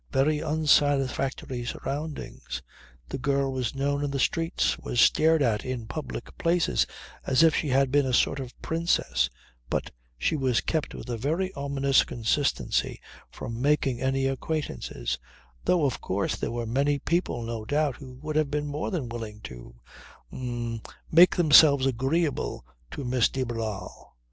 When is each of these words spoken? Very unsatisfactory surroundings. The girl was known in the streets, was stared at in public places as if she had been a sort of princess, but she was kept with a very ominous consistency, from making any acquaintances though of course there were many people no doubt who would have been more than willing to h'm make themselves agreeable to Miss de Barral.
Very 0.11 0.41
unsatisfactory 0.41 1.63
surroundings. 1.63 2.63
The 3.09 3.19
girl 3.19 3.51
was 3.53 3.75
known 3.75 4.03
in 4.03 4.09
the 4.09 4.17
streets, 4.17 4.75
was 4.79 4.99
stared 4.99 5.43
at 5.43 5.63
in 5.63 5.85
public 5.85 6.35
places 6.39 6.87
as 7.27 7.43
if 7.43 7.53
she 7.55 7.69
had 7.69 7.91
been 7.91 8.07
a 8.07 8.11
sort 8.11 8.39
of 8.39 8.59
princess, 8.63 9.29
but 9.69 9.91
she 10.17 10.35
was 10.35 10.59
kept 10.59 10.95
with 10.95 11.07
a 11.07 11.17
very 11.17 11.53
ominous 11.53 12.03
consistency, 12.03 12.99
from 13.29 13.61
making 13.61 14.01
any 14.01 14.25
acquaintances 14.25 15.19
though 15.65 15.85
of 15.85 16.01
course 16.01 16.35
there 16.35 16.51
were 16.51 16.65
many 16.65 16.97
people 16.97 17.43
no 17.43 17.63
doubt 17.63 17.97
who 17.97 18.15
would 18.23 18.37
have 18.37 18.49
been 18.49 18.65
more 18.65 18.89
than 18.89 19.07
willing 19.07 19.39
to 19.41 19.75
h'm 20.33 20.81
make 21.11 21.35
themselves 21.35 21.85
agreeable 21.85 22.65
to 22.89 23.03
Miss 23.05 23.29
de 23.29 23.43
Barral. 23.43 24.15